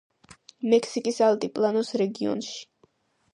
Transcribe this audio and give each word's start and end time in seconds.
მექსიკის 0.71 1.19
ალტიპლანოს 1.27 1.93
რეგიონში. 2.05 2.57